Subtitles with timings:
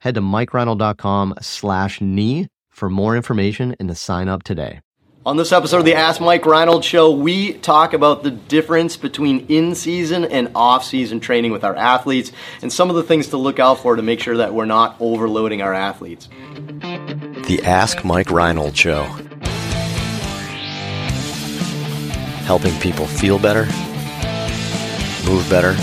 [0.00, 4.80] Head to mikereinold.com slash knee for more information and to sign up today.
[5.26, 9.44] On this episode of the Ask Mike Reinold Show, we talk about the difference between
[9.48, 13.36] in season and off season training with our athletes and some of the things to
[13.36, 16.30] look out for to make sure that we're not overloading our athletes.
[17.46, 19.02] The Ask Mike Reinold Show.
[22.46, 23.66] Helping people feel better,
[25.30, 25.76] move better,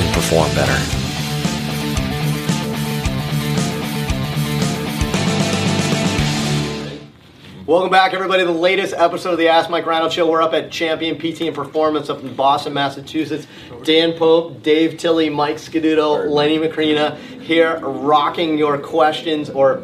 [0.00, 1.03] and perform better.
[7.66, 10.30] Welcome back, everybody, to the latest episode of the Ask Mike Reinold Show.
[10.30, 13.46] We're up at Champion PT and Performance up in Boston, Massachusetts.
[13.84, 19.82] Dan Pope, Dave Tilley, Mike Scaduto, Lenny Macrina here rocking your questions or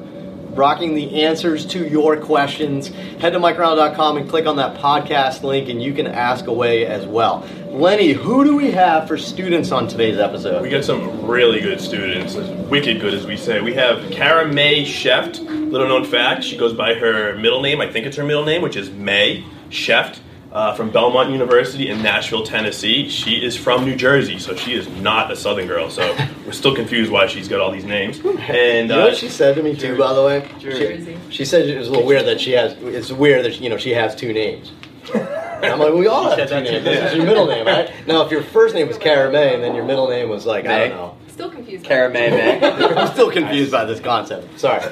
[0.56, 2.88] rocking the answers to your questions.
[2.88, 7.06] Head to mikereinold.com and click on that podcast link, and you can ask away as
[7.06, 7.46] well.
[7.68, 10.62] Lenny, who do we have for students on today's episode?
[10.62, 12.34] We got some really good students,
[12.68, 13.60] wicked good as we say.
[13.60, 15.38] We have Kara May Sheft,
[15.70, 18.62] little known fact, she goes by her middle name, I think it's her middle name,
[18.62, 20.18] which is May Sheft
[20.52, 23.08] uh, from Belmont University in Nashville, Tennessee.
[23.08, 25.90] She is from New Jersey, so she is not a Southern girl.
[25.90, 28.18] So we're still confused why she's got all these names.
[28.18, 30.48] And you know what uh, she said to me too, by the way.
[30.58, 31.18] Jersey.
[31.28, 32.72] She, she said it was a little weird that she has.
[32.82, 34.72] It's weird that you know she has two names.
[35.14, 36.84] And I'm like, we all have two names.
[36.84, 37.90] This is your middle name, right?
[38.06, 40.64] Now, if your first name was Cara May and then your middle name was like
[40.64, 40.84] May.
[40.84, 41.16] I don't know.
[41.30, 41.84] Still confused.
[41.84, 42.60] Cara May May.
[42.60, 44.58] I'm still confused by this concept.
[44.58, 44.82] Sorry.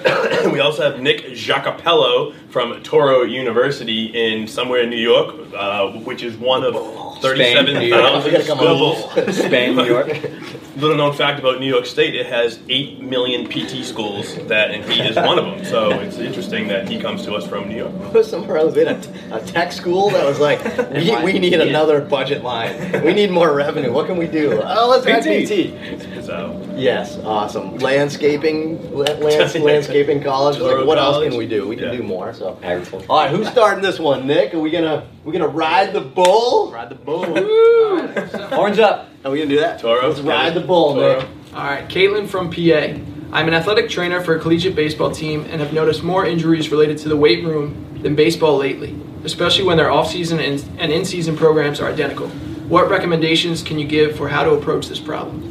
[0.53, 6.22] we also have Nick Jacopello from Touro University in somewhere in New York, uh, which
[6.22, 6.75] is one of
[7.21, 9.37] 37,000 schools.
[9.37, 10.09] Spain, New York.
[10.77, 14.84] Little known fact about New York State, it has 8 million PT schools, that, and
[14.84, 15.65] he is one of them.
[15.65, 18.25] So it's interesting that he comes to us from New York.
[18.25, 19.00] Somewhere else in a,
[19.32, 20.62] a tech school that was like,
[20.93, 23.04] we, we need another budget line.
[23.04, 23.93] We need more revenue.
[23.93, 24.60] What can we do?
[24.65, 25.48] Oh, let's PT.
[25.48, 26.17] PT.
[26.28, 26.75] So.
[26.77, 27.78] Yes, awesome.
[27.78, 30.59] Landscaping, lands, landscaping college.
[30.59, 31.66] Like, what else can we do?
[31.66, 31.97] We can yeah.
[31.97, 32.34] do more.
[32.34, 32.49] So,
[33.09, 34.27] all right, who's starting this one?
[34.27, 34.53] Nick?
[34.53, 36.71] Are we gonna we gonna ride the bull?
[36.71, 37.25] Ride the bull.
[38.55, 39.09] Horns up.
[39.25, 39.81] Are we gonna do that?
[39.81, 40.06] Toro.
[40.06, 41.21] Let's ride the bull, Toro.
[41.21, 41.28] Nick.
[41.55, 43.03] All right, Caitlin from PA.
[43.34, 46.99] I'm an athletic trainer for a collegiate baseball team and have noticed more injuries related
[46.99, 51.91] to the weight room than baseball lately, especially when their off-season and in-season programs are
[51.91, 52.28] identical.
[52.69, 55.47] What recommendations can you give for how to approach this problem?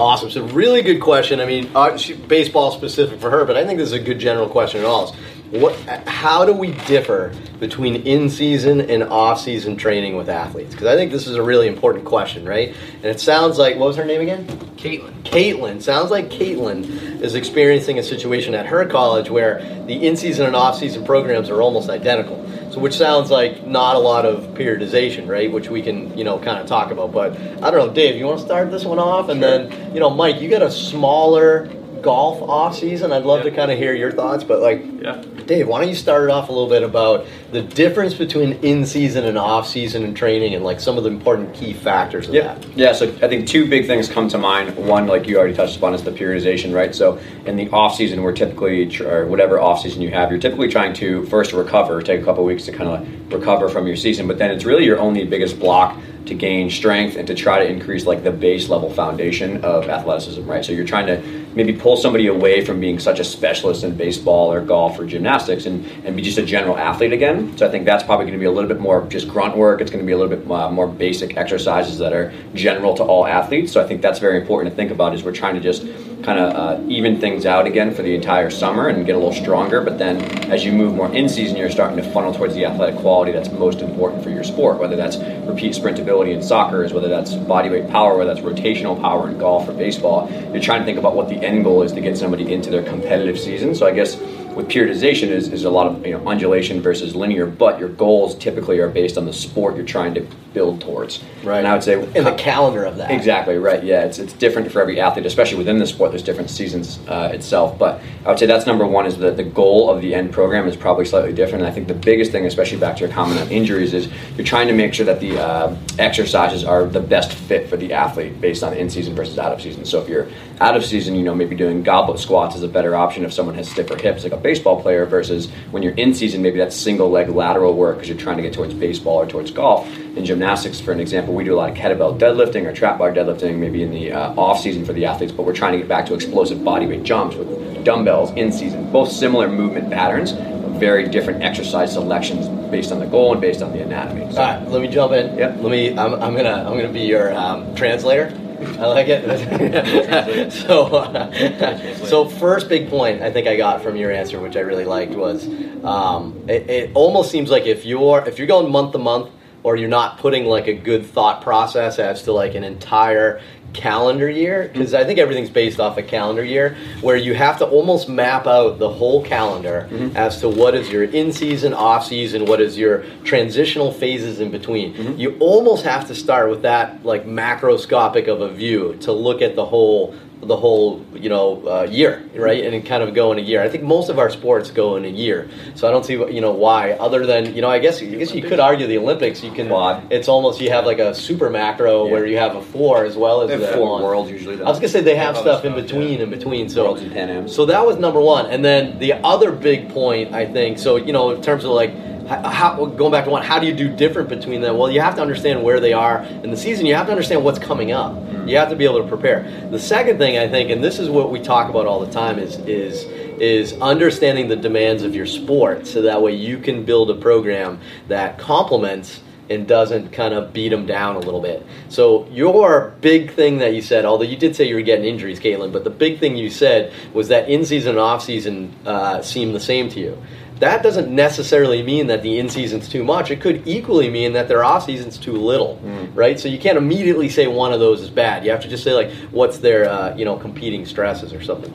[0.00, 0.30] Awesome.
[0.30, 1.40] So, really good question.
[1.40, 4.48] I mean, uh, baseball specific for her, but I think this is a good general
[4.48, 5.14] question at all.
[5.50, 5.74] What?
[6.06, 10.70] How do we differ between in-season and off-season training with athletes?
[10.70, 12.72] Because I think this is a really important question, right?
[12.94, 14.46] And it sounds like what was her name again?
[14.76, 15.12] Caitlin.
[15.24, 15.82] Caitlin.
[15.82, 21.04] Sounds like Caitlin is experiencing a situation at her college where the in-season and off-season
[21.04, 22.46] programs are almost identical.
[22.70, 25.50] So, which sounds like not a lot of periodization, right?
[25.50, 27.10] Which we can, you know, kind of talk about.
[27.10, 29.66] But I don't know, Dave, you want to start this one off, and sure.
[29.66, 31.68] then, you know, Mike, you got a smaller
[32.00, 33.12] golf off season.
[33.12, 33.50] I'd love yeah.
[33.50, 35.22] to kind of hear your thoughts, but like, yeah.
[35.50, 38.86] Dave, why don't you start it off a little bit about the difference between in
[38.86, 42.34] season and off season and training, and like some of the important key factors of
[42.34, 42.54] yeah.
[42.54, 42.76] that.
[42.76, 42.92] Yeah.
[42.92, 44.76] So I think two big things come to mind.
[44.76, 46.94] One, like you already touched upon, is the periodization, right?
[46.94, 50.68] So in the off season, we're typically or whatever off season you have, you're typically
[50.68, 54.28] trying to first recover, take a couple weeks to kind of recover from your season,
[54.28, 57.68] but then it's really your only biggest block to gain strength and to try to
[57.68, 60.64] increase like the base level foundation of athleticism, right?
[60.64, 64.52] So you're trying to maybe pull somebody away from being such a specialist in baseball
[64.52, 67.56] or golf or gymnastics and, and be just a general athlete again.
[67.56, 69.80] So I think that's probably going to be a little bit more just grunt work.
[69.80, 73.02] It's going to be a little bit uh, more basic exercises that are general to
[73.02, 73.72] all athletes.
[73.72, 75.84] So I think that's very important to think about is we're trying to just
[76.22, 79.32] kind of uh, even things out again for the entire summer and get a little
[79.32, 79.80] stronger.
[79.80, 80.20] But then
[80.50, 83.50] as you move more in season, you're starting to funnel towards the athletic quality that's
[83.50, 85.16] most important for your sport, whether that's
[85.48, 89.38] repeat sprintability in soccer, is whether that's body weight power, whether that's rotational power in
[89.38, 90.30] golf or baseball.
[90.52, 92.82] You're trying to think about what the end goal is to get somebody into their
[92.82, 93.74] competitive season.
[93.74, 94.16] So I guess
[94.54, 98.34] with periodization is, is a lot of you know undulation versus linear, but your goals
[98.36, 101.22] typically are based on the sport you're trying to build towards.
[101.44, 101.58] Right.
[101.58, 103.10] And I would say in the calendar of that.
[103.10, 103.82] Exactly right.
[103.82, 106.10] Yeah, it's it's different for every athlete, especially within the sport.
[106.10, 109.06] There's different seasons uh, itself, but I would say that's number one.
[109.06, 111.62] Is that the goal of the end program is probably slightly different.
[111.62, 114.46] And I think the biggest thing, especially back to your comment on injuries, is you're
[114.46, 118.40] trying to make sure that the uh, exercises are the best fit for the athlete
[118.40, 119.84] based on in season versus out of season.
[119.84, 120.28] So if you're
[120.60, 123.54] out of season, you know maybe doing goblet squats is a better option if someone
[123.54, 127.10] has stiffer hips, like a baseball player, versus when you're in season, maybe that's single
[127.10, 129.86] leg lateral work because you're trying to get towards baseball or towards golf.
[130.16, 133.12] In gymnastics, for an example, we do a lot of kettlebell deadlifting or trap bar
[133.12, 135.88] deadlifting, maybe in the uh, off season for the athletes, but we're trying to get
[135.88, 138.90] back to explosive bodyweight jumps with dumbbells in season.
[138.90, 140.32] Both similar movement patterns,
[140.80, 144.32] very different exercise selections based on the goal and based on the anatomy.
[144.32, 145.38] So, All right, let me jump in.
[145.38, 145.58] Yep.
[145.60, 145.90] Let me.
[145.96, 146.64] I'm, I'm gonna.
[146.68, 148.36] I'm gonna be your um, translator.
[148.60, 150.52] I like it.
[150.66, 154.60] so, uh, so first big point I think I got from your answer, which I
[154.60, 155.46] really liked, was
[155.84, 159.30] um, it, it almost seems like if you're if you're going month to month,
[159.62, 163.40] or you're not putting like a good thought process as to like an entire
[163.72, 164.68] calendar year?
[164.72, 168.46] Because I think everything's based off a calendar year where you have to almost map
[168.46, 170.16] out the whole calendar mm-hmm.
[170.16, 174.50] as to what is your in season, off season, what is your transitional phases in
[174.50, 174.94] between.
[174.94, 175.20] Mm-hmm.
[175.20, 179.56] You almost have to start with that like macroscopic of a view to look at
[179.56, 183.42] the whole the whole you know uh, year right and kind of go in a
[183.42, 186.14] year i think most of our sports go in a year so i don't see
[186.14, 188.96] you know why other than you know i guess i guess you could argue the
[188.96, 189.70] olympics you can
[190.10, 192.12] it's almost you have like a super macro Yeah.
[192.12, 194.02] where you have a four as well as the four one.
[194.02, 194.64] worlds usually, though.
[194.64, 196.24] i was gonna say they have Other stuff in between yeah.
[196.24, 197.54] in between so Worlds and Pan Ams.
[197.54, 201.12] so that was number one and then the other big point i think so you
[201.12, 201.92] know in terms of like
[202.30, 204.78] how, going back to one, how do you do different between them?
[204.78, 206.86] Well, you have to understand where they are in the season.
[206.86, 208.14] You have to understand what's coming up.
[208.48, 209.68] You have to be able to prepare.
[209.70, 212.38] The second thing I think, and this is what we talk about all the time,
[212.38, 213.04] is is
[213.40, 217.80] is understanding the demands of your sport, so that way you can build a program
[218.08, 219.20] that complements
[219.50, 221.66] and doesn't kind of beat them down a little bit.
[221.88, 225.40] So your big thing that you said, although you did say you were getting injuries,
[225.40, 229.22] Caitlin, but the big thing you said was that in season and off season uh,
[229.22, 230.22] seem the same to you.
[230.60, 233.30] That doesn't necessarily mean that the in season's too much.
[233.30, 235.76] It could equally mean that their off season's too little,
[236.14, 236.38] right?
[236.38, 238.44] So you can't immediately say one of those is bad.
[238.44, 241.72] You have to just say like, what's their uh, you know competing stresses or something.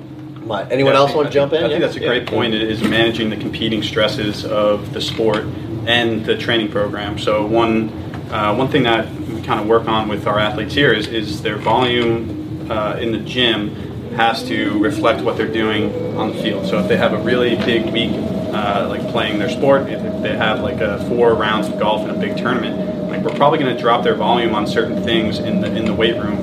[0.47, 1.63] But anyone Yeah, else think- want to jump in?
[1.63, 2.53] I think that's a great point.
[2.53, 5.43] Is managing the competing stresses of the sport
[5.88, 7.17] and the training program.
[7.17, 7.89] So one
[8.31, 11.41] uh, one thing that we kind of work on with our athletes here is is
[11.41, 13.73] their volume uh, in the gym
[14.15, 16.67] has to reflect what they're doing on the field.
[16.67, 18.11] So if they have a really big week,
[18.55, 22.15] uh, like playing their sport, if they have like a four rounds of golf in
[22.15, 25.61] a big tournament, like we're probably going to drop their volume on certain things in
[25.61, 26.37] the in the weight room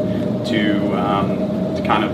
[0.47, 1.39] to um,
[1.77, 2.13] to kind of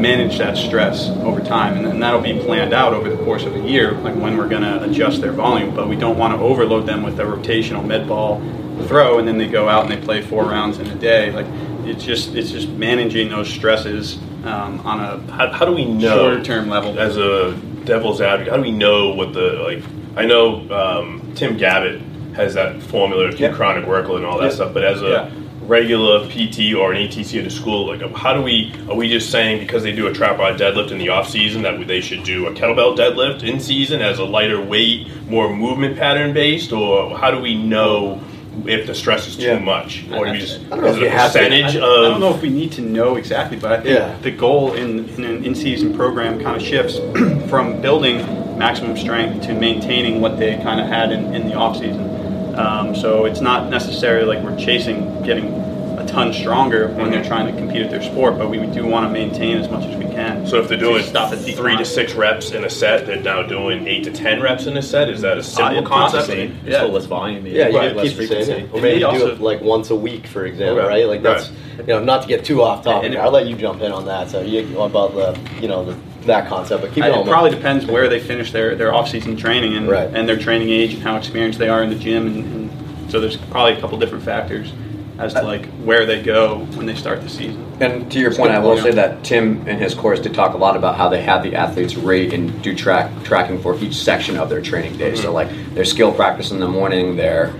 [0.00, 1.76] manage that stress over time.
[1.76, 4.48] And, and that'll be planned out over the course of a year like when we're
[4.48, 5.74] going to adjust their volume.
[5.74, 8.40] But we don't want to overload them with a rotational med ball
[8.86, 11.30] throw and then they go out and they play four rounds in a day.
[11.32, 11.46] Like
[11.86, 16.30] it's just it's just managing those stresses um, on a How, how do we know
[16.30, 16.98] shorter term level.
[16.98, 17.52] as a
[17.84, 18.50] devil's advocate?
[18.50, 19.82] How do we know what the like?
[20.16, 23.52] I know um, Tim Gabbett has that formula to Yeah.
[23.52, 24.50] chronic workload and all that Yeah.
[24.54, 25.28] stuff, but as a Yeah.
[25.66, 28.72] regular PT or an ATC at a school, like how do we?
[28.88, 31.62] Are we just saying because they do a trap bar deadlift in the off season
[31.62, 35.96] that they should do a kettlebell deadlift in season as a lighter weight, more movement
[35.96, 38.20] pattern based, or how do we know?
[38.66, 39.58] If the stress is too Yeah.
[39.60, 41.38] much, or do we just I don't know is if it you a have to-
[41.38, 42.04] percentage I, of?
[42.04, 44.14] I don't know if we need to know exactly, but I think Yeah.
[44.22, 46.98] the goal in, in an in-season program kind of shifts
[47.48, 48.18] from building
[48.58, 52.54] maximum strength to maintaining what they kind of had in, in the off-season.
[52.58, 55.69] Um, so it's not necessarily like we're chasing getting a
[56.10, 59.12] ton stronger when they're trying to compete at their sport, but we do want to
[59.12, 60.46] maintain as much as we can.
[60.46, 63.42] So if they're doing stop at three to six reps in a set, they're now
[63.42, 65.08] doing eight to ten reps in a set.
[65.08, 66.24] Is that a simple Uh, concept?
[66.26, 66.42] possibly.
[66.44, 66.78] It's Yeah.
[66.78, 67.46] still less volume.
[67.46, 68.44] Yeah, you Right, could less keep the same.
[68.44, 68.68] frequency.
[68.72, 70.88] Or maybe they do it like once a week, for example, Okay.
[70.88, 71.06] right?
[71.06, 71.88] Like that's Right.
[71.88, 73.06] you know not to get too off topic.
[73.06, 74.30] And it- I'll let you jump in on that.
[74.30, 75.94] So you about the you know the,
[76.26, 77.20] that concept, but keep I- going.
[77.26, 80.08] It probably depends where they finish their, their off-season training and, Right.
[80.12, 82.70] and their training age and how experienced they are in the gym, and, and
[83.10, 84.72] so there's probably a couple different factors
[85.20, 87.64] as to like where they go when they start the season.
[87.80, 90.58] And to your point, I will say that Tim in his course did talk a
[90.58, 94.36] lot about how they have the athletes rate and do track tracking for each section
[94.36, 95.14] of their training day.
[95.14, 95.34] So mm-hmm.
[95.34, 97.54] like their skill practice in the morning, their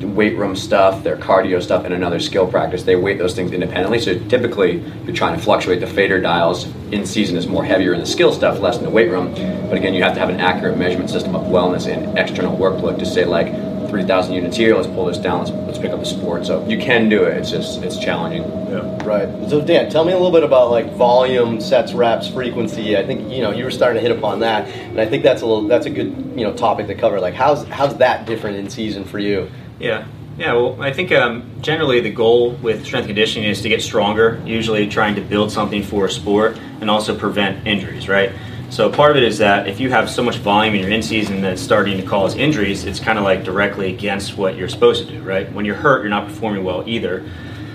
[0.00, 2.82] weight room stuff, their cardio stuff, and another skill practice.
[2.82, 3.98] They weight those things independently.
[3.98, 8.00] So typically you're trying to fluctuate the fader dials in season is more heavier in
[8.00, 9.32] the skill stuff, less in the weight room.
[9.68, 12.98] But again, you have to have an accurate measurement system of wellness and external workload
[12.98, 13.48] to say like
[13.88, 14.74] 3,000 units here.
[14.74, 15.40] Let's pull this down.
[15.40, 16.46] Let's let's pick up a sport.
[16.46, 17.36] So you can do it.
[17.36, 18.42] It's just it's challenging.
[18.42, 19.04] Yeah.
[19.04, 19.28] Right.
[19.48, 22.96] So Dan, tell me a little bit about like volume, sets, reps, frequency.
[22.96, 25.42] I think you know you were starting to hit upon that, and I think that's
[25.42, 27.20] a little that's a good you know topic to cover.
[27.20, 29.50] Like how's how's that different in season for you?
[29.78, 30.06] Yeah.
[30.38, 34.42] Yeah, well, I think um, generally the goal with strength conditioning is to get stronger,
[34.44, 38.32] usually trying to build something for a sport and also prevent injuries, right?
[38.68, 41.02] So part of it is that if you have so much volume in your in
[41.02, 45.06] season that's starting to cause injuries, it's kind of like directly against what you're supposed
[45.06, 45.50] to do, right?
[45.52, 47.28] When you're hurt, you're not performing well either.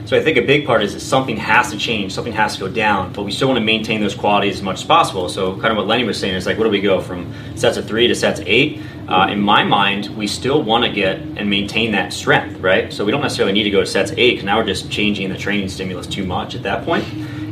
[0.06, 2.60] So I think a big part is that something has to change, something has to
[2.60, 5.30] go down, but we still want to maintain those qualities as much as possible.
[5.30, 7.78] So kind of what Lenny was saying is like, what do we go from sets
[7.78, 8.82] of three to sets of eight?
[9.08, 12.92] Uh, in my mind, we still want to get and maintain that strength, right?
[12.92, 15.30] So we don't necessarily need to go to sets eight because now we're just changing
[15.30, 17.06] the training stimulus too much at that point.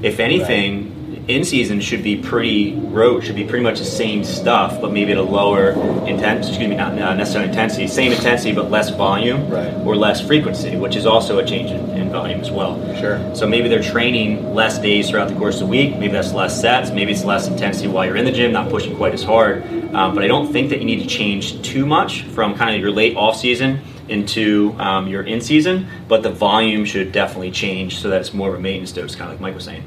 [0.04, 0.99] If anything,
[1.30, 5.12] in season should be pretty rote, should be pretty much the same stuff, but maybe
[5.12, 5.70] at a lower
[6.08, 6.50] intensity.
[6.50, 9.72] Excuse me, not necessarily intensity, same intensity but less volume Right.
[9.86, 12.76] or less frequency, which is also a change in, in volume as well.
[13.00, 13.20] Sure.
[13.36, 15.92] So maybe they're training less days throughout the course of the week.
[15.98, 16.90] Maybe that's less sets.
[16.90, 19.64] Maybe it's less intensity while you're in the gym, not pushing quite as hard.
[19.94, 22.82] Um, but I don't think that you need to change too much from kind of
[22.82, 25.88] your late off season into um, your in season.
[26.08, 29.30] But the volume should definitely change so that it's more of a maintenance dose, kind
[29.32, 29.84] of like Mike was saying.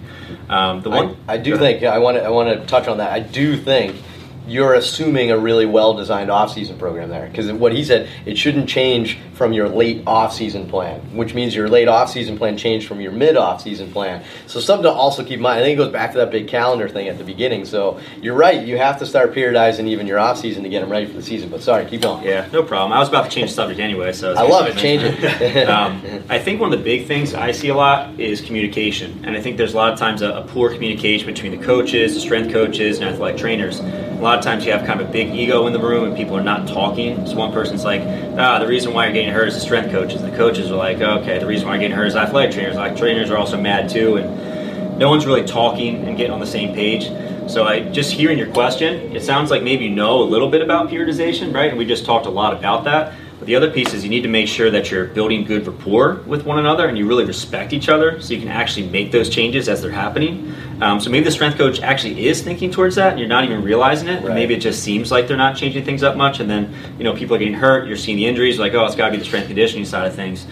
[0.49, 2.99] Um, the one I, I do think I want to I want to touch on
[2.99, 3.13] that.
[3.13, 3.97] I do think
[4.47, 8.37] you're assuming a really well designed off season program there because what he said it
[8.37, 12.57] shouldn't change from your late off season plan, which means your late off season plan
[12.57, 14.23] changed from your mid off season plan.
[14.47, 15.59] So something to also keep in mind.
[15.59, 17.65] I think it goes back to that big calendar thing at the beginning.
[17.65, 18.65] So you're right.
[18.65, 21.23] You have to start periodizing even your off season to get them ready for the
[21.23, 21.49] season.
[21.49, 22.25] But sorry, keep going.
[22.25, 22.93] Yeah, no problem.
[22.93, 24.77] I was about to change the subject anyway, so I love it.
[24.77, 25.69] Change it.
[25.69, 29.37] um, I think one of the big things I see a lot is communication, and
[29.37, 32.21] I think there's a lot of times a, a poor communication between the coaches, the
[32.21, 33.81] strength coaches, and athletic trainers.
[33.81, 36.17] A lot of times you have kind of a big ego in the room, and
[36.17, 37.27] people are not talking.
[37.27, 38.03] So one person's like,
[38.39, 40.77] "Ah, the reason why you're getting hurt is the strength coaches," and the coaches are
[40.77, 43.57] like, "Okay, the reason why you're getting hurt is athletic trainers." Like trainers are also
[43.59, 47.11] mad too, and no one's really talking and getting on the same page.
[47.47, 50.63] So I just hearing your question, it sounds like maybe you know a little bit
[50.63, 51.69] about periodization, right?
[51.69, 53.13] And we just talked a lot about that.
[53.43, 56.23] But the other piece is you need to make sure that you're building good rapport
[56.29, 59.29] with one another and you really respect each other so you can actually make those
[59.29, 60.55] changes as they're happening.
[60.81, 63.65] Um, so maybe the strength coach actually is thinking towards that and you're not even
[63.65, 64.23] realizing it.
[64.23, 64.33] Right.
[64.33, 66.39] maybe it just seems like they're not changing things up much.
[66.39, 68.95] And then, you know, people are getting hurt, you're seeing the injuries, like, oh, it's
[68.95, 70.47] got to be the strength conditioning side of things.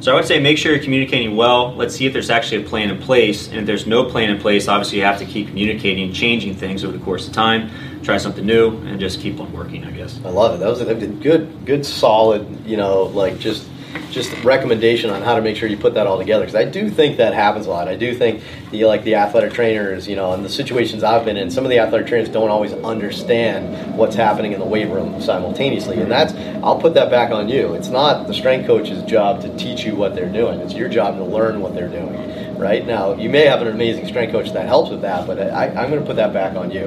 [0.00, 1.72] So I would say make sure you're communicating well.
[1.76, 3.46] Let's see if there's actually a plan in place.
[3.46, 6.82] And if there's no plan in place, obviously you have to keep communicating, changing things
[6.82, 7.70] over the course of time,
[8.04, 10.20] try something new, and just keep on working, I guess.
[10.24, 10.58] I love it.
[10.58, 13.68] That was a good, good, solid, you know, like just
[14.10, 16.44] just recommendation on how to make sure you put that all together.
[16.44, 17.88] Because I do think that happens a lot.
[17.88, 21.36] I do think the like the athletic trainers, you know, and the situations I've been
[21.36, 25.20] in, some of the athletic trainers don't always understand what's happening in the weight room
[25.20, 26.32] simultaneously, and that's
[26.62, 27.74] I'll put that back on you.
[27.74, 30.60] It's not the strength coach's job to teach you what they're doing.
[30.60, 32.58] It's your job to learn what they're doing.
[32.58, 35.66] Right now, you may have an amazing strength coach that helps with that, but I,
[35.68, 36.86] I'm going to put that back on you.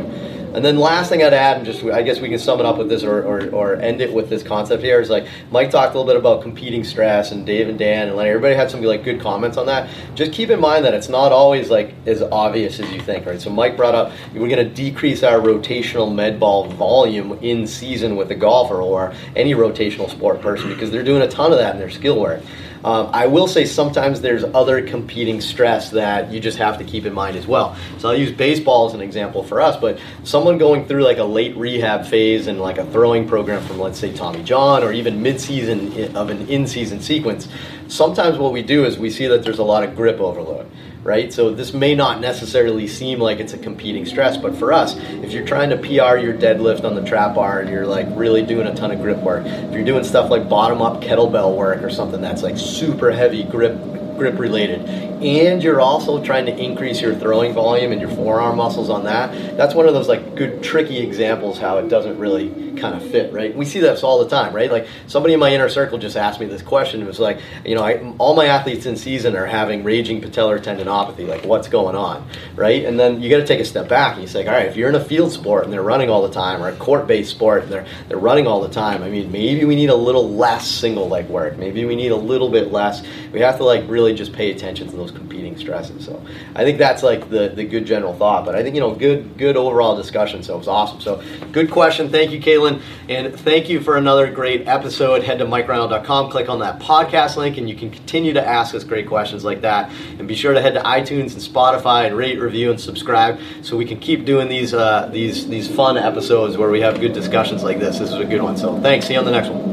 [0.54, 2.78] And then last thing I'd add, and just I guess we can sum it up
[2.78, 5.94] with this or, or, or end it with this concept here is like Mike talked
[5.94, 8.30] a little bit about competing stress and Dave and Dan and Lenny.
[8.30, 9.90] Everybody had some like good comments on that.
[10.16, 13.42] Just keep in mind that it's not always like as obvious as you think, right?
[13.42, 18.16] So Mike brought up we're going to decrease our rotational med ball volume in season
[18.16, 21.76] with a golfer or any rotational sport person because they're doing a ton of that
[21.76, 22.42] in their skill work.
[22.84, 27.06] Um, I will say sometimes there's other competing stress that you just have to keep
[27.06, 27.76] in mind as well.
[27.98, 31.24] So I'll use baseball as an example for us, but someone going through like a
[31.24, 35.22] late rehab phase and like a throwing program from let's say Tommy John or even
[35.22, 37.48] mid-season of an in-season sequence,
[37.88, 40.70] sometimes what we do is we see that there's a lot of grip overload.
[41.08, 44.98] Right, so this may not necessarily seem like it's a competing stress, but for us,
[45.24, 48.42] if you're trying to PR your deadlift on the trap bar and you're like really
[48.42, 51.82] doing a ton of grip work, if you're doing stuff like bottom up kettlebell work
[51.82, 53.80] or something that's like super heavy grip
[54.18, 54.82] grip related.
[54.82, 59.58] And you're also trying to increase your throwing volume and your forearm muscles on that.
[59.58, 63.34] That's one of those like good tricky examples how it doesn't really kind of fit
[63.34, 63.56] right?
[63.56, 64.72] We see this all the time right?
[64.72, 67.02] Like somebody in my inner circle just asked me this question.
[67.02, 70.60] It was like you know I, all my athletes in season are having raging patellar
[70.60, 71.28] tendinopathy.
[71.28, 72.86] Like what's going on right?
[72.86, 74.76] And then you got to take a step back and you say all right if
[74.76, 77.64] you're in a field sport and they're running all the time or a court-based sport
[77.64, 80.68] and they're they're running all the time i mean maybe we need a little less
[80.68, 81.58] single leg work.
[81.58, 83.04] Maybe we need a little bit less.
[83.32, 86.06] We have to like really just pay attention to those competing stresses.
[86.06, 86.22] So
[86.56, 89.38] i think that's like the the good general thought but i think you know good
[89.38, 91.02] good overall discussion so it was awesome.
[91.02, 91.22] So
[91.52, 92.10] good question.
[92.10, 95.24] Thank you caitlin and thank you for another great episode.
[95.24, 98.84] Head to mikereinold.com click on that podcast link and you can continue to ask us
[98.84, 99.92] great questions like that.
[100.18, 103.78] And be sure to head to itunes and spotify and rate review and subscribe so
[103.78, 107.64] we can keep doing these uh, these these fun episodes where we have good discussions
[107.64, 108.00] like this.
[108.00, 108.58] This is a good one.
[108.58, 109.08] So thanks.
[109.08, 109.68] See you on the next one.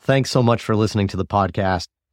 [0.00, 1.88] Thanks so much for listening to the podcast.